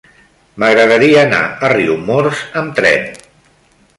[0.63, 3.05] M'agradaria anar a Riumors amb tren.